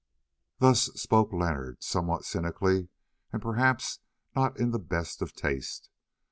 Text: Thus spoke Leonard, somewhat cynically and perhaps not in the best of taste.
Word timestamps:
Thus 0.57 0.85
spoke 0.99 1.31
Leonard, 1.31 1.83
somewhat 1.83 2.25
cynically 2.25 2.89
and 3.31 3.39
perhaps 3.39 3.99
not 4.35 4.57
in 4.57 4.71
the 4.71 4.79
best 4.79 5.21
of 5.21 5.31
taste. 5.33 5.91